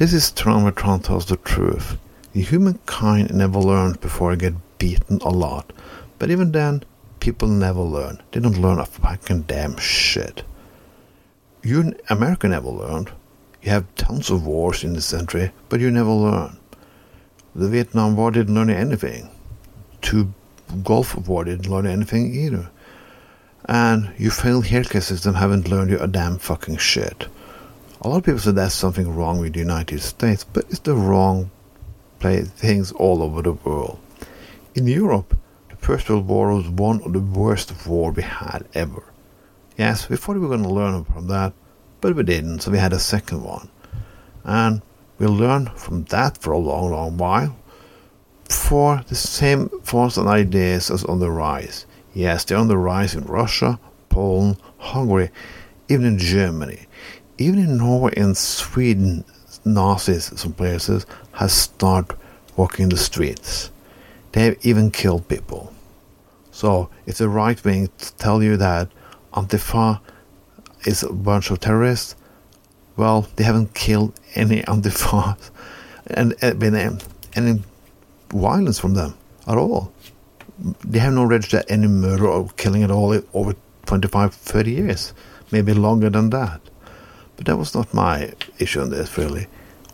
[0.00, 1.98] This is Trond trying to tell us the truth.
[2.32, 5.74] The humankind never learns before they get beaten a lot.
[6.18, 6.84] But even then,
[7.20, 8.22] people never learn.
[8.32, 10.42] They don't learn a fucking damn shit.
[11.62, 13.10] You in America never learned.
[13.60, 16.56] You have tons of wars in this century, but you never learn.
[17.54, 19.28] The Vietnam War didn't learn anything.
[20.00, 20.32] Two
[20.82, 22.70] Gulf War didn't learn anything either.
[23.66, 27.28] And you failed healthcare system haven't learned you a damn fucking shit.
[28.02, 30.94] A lot of people say there's something wrong with the United States, but it's the
[30.94, 31.50] wrong
[32.18, 33.98] play things all over the world.
[34.74, 35.36] In Europe,
[35.68, 39.04] the First World War was one of the worst war we had ever.
[39.76, 41.52] Yes, we thought we were going to learn from that,
[42.00, 43.68] but we didn't, so we had a second one.
[44.44, 44.80] And
[45.18, 47.54] we learned from that for a long, long while.
[48.48, 51.84] For the same thoughts and ideas as on the rise.
[52.14, 53.78] Yes, they're on the rise in Russia,
[54.08, 55.28] Poland, Hungary,
[55.90, 56.86] even in Germany.
[57.40, 59.24] Even in Norway and Sweden,
[59.64, 62.14] Nazis, some places, have started
[62.54, 63.70] walking the streets.
[64.32, 65.72] They have even killed people.
[66.50, 68.90] So if the right wing to tell you that
[69.32, 70.02] Antifa
[70.84, 72.14] is a bunch of terrorists,
[72.98, 75.38] well, they haven't killed any Antifa
[76.08, 77.00] and been
[77.34, 77.62] any
[78.34, 79.14] violence from them
[79.46, 79.94] at all.
[80.84, 83.54] They have not registered any murder or killing at all over
[83.86, 85.14] 25, 30 years,
[85.50, 86.60] maybe longer than that.
[87.40, 89.46] But that was not my issue on this, really.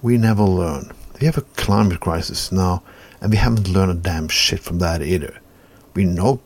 [0.00, 0.92] We never learn.
[1.20, 2.82] We have a climate crisis now,
[3.20, 5.38] and we haven't learned a damn shit from that either.
[5.92, 6.40] We know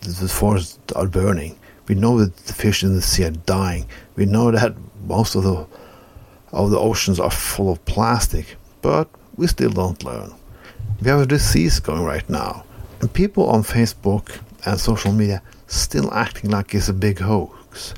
[0.00, 1.58] the forests are burning.
[1.88, 3.86] We know that the fish in the sea are dying.
[4.14, 4.74] We know that
[5.06, 5.66] most of the
[6.52, 10.34] of the oceans are full of plastic, but we still don't learn.
[11.00, 12.66] We have a disease going right now,
[13.00, 17.94] and people on Facebook and social media still acting like it's a big hoax.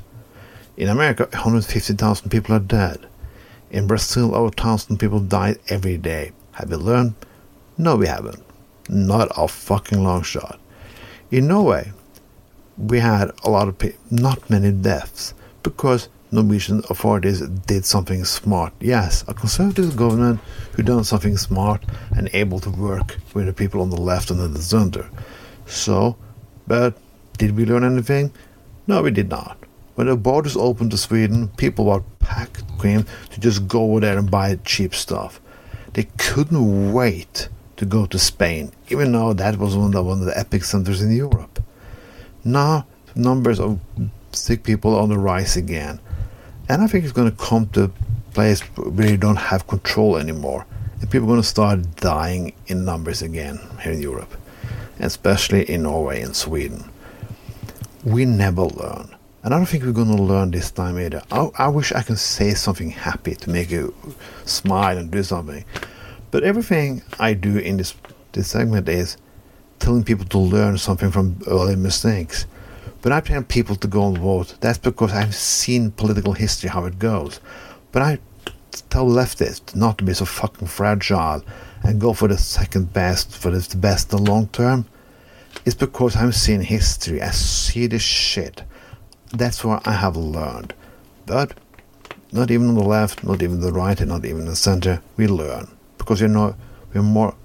[0.77, 3.07] In America, 150,000 people are dead.
[3.71, 6.31] In Brazil, over 1,000 people die every day.
[6.53, 7.15] Have we learned?
[7.77, 8.43] No, we haven't.
[8.89, 10.59] Not a fucking long shot.
[11.31, 11.91] In Norway,
[12.77, 15.33] we had a lot of not many deaths,
[15.63, 18.73] because Norwegian authorities did something smart.
[18.81, 20.41] Yes, a conservative government
[20.73, 21.83] who done something smart
[22.17, 25.09] and able to work with the people on the left and the center.
[25.67, 26.17] So,
[26.67, 26.97] but
[27.37, 28.33] did we learn anything?
[28.87, 29.57] No, we did not.
[29.95, 34.17] When the borders opened to Sweden, people were packed cream to just go over there
[34.17, 35.39] and buy cheap stuff.
[35.93, 37.47] They couldn't wait
[37.77, 41.01] to go to Spain, even though that was one of the, one of the epicenters
[41.01, 41.63] in Europe.
[42.43, 42.85] Now,
[43.15, 43.79] numbers of
[44.33, 45.99] sick people are on the rise again.
[46.67, 47.91] And I think it's going to come to a
[48.33, 50.65] place where you don't have control anymore.
[50.99, 54.35] And people are going to start dying in numbers again here in Europe,
[54.99, 56.89] especially in Norway and Sweden.
[58.03, 59.15] We never learn.
[59.45, 61.21] And I don't think we're going to learn this time either.
[61.29, 63.93] I, I wish I could say something happy to make you
[64.45, 65.63] smile and do something.
[66.31, 67.93] But everything I do in this,
[68.31, 69.17] this segment is
[69.77, 72.47] telling people to learn something from early mistakes.
[73.03, 74.55] But I tell people to go and vote.
[74.61, 77.39] That's because I've seen political history how it goes.
[77.91, 78.17] But I
[78.89, 81.43] tell leftists not to be so fucking fragile
[81.83, 84.87] and go for the second best, for the best in the long term.
[85.65, 87.21] It's because I've seen history.
[87.21, 88.63] I see this shit.
[89.37, 90.73] That's what I have learned.
[91.25, 91.53] But
[92.31, 95.27] not even on the left, not even the right, and not even the center, we
[95.27, 95.67] learn.
[95.97, 96.55] Because you know,
[96.93, 97.35] we're more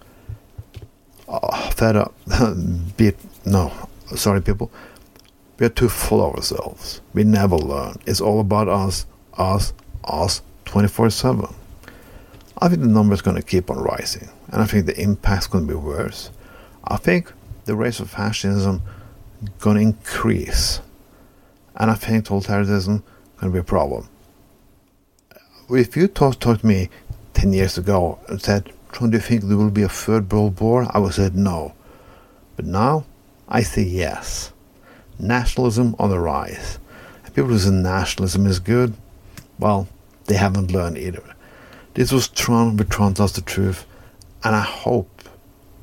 [1.29, 2.15] uh, fed up.
[2.97, 3.13] Be
[3.45, 3.73] no,
[4.15, 4.71] sorry, people.
[5.59, 7.01] We are too full of ourselves.
[7.13, 7.97] We never learn.
[8.07, 9.73] It's all about us, us,
[10.05, 11.55] us 24 7.
[12.63, 15.43] I think the number is going to keep on rising, and I think the impact
[15.43, 16.31] is going to be worse.
[16.85, 17.33] I think
[17.65, 18.83] the race of fascism
[19.59, 20.81] going to increase,
[21.81, 23.03] and I think totalitarianism
[23.41, 24.07] to be a problem.
[25.71, 26.91] If you talked talk to me
[27.33, 30.61] 10 years ago and said, Trond, do you think there will be a third world
[30.61, 30.87] war?
[30.91, 31.75] I would said no.
[32.57, 33.07] But now,
[33.49, 34.53] I say yes.
[35.19, 36.79] Nationalism on the rise.
[37.25, 38.93] And people who say nationalism is good,
[39.59, 39.89] well,
[40.27, 41.35] they haven't learned either.
[41.95, 43.87] This was Trond, but Trond tells the truth,
[44.45, 45.23] and I hope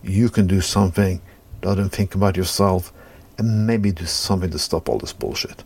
[0.04, 1.22] you can do something
[1.64, 2.94] other than think about yourself
[3.40, 5.64] and maybe do something to stop all this bullshit.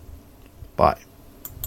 [0.76, 1.11] Bye.